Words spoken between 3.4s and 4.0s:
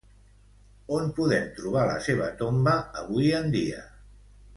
en dia?